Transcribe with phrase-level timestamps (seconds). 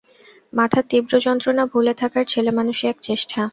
[0.53, 3.39] মাথার তীব্র যন্ত্রণা ভুলে থাকার ছেলেমানুষি এক চেষ্টা।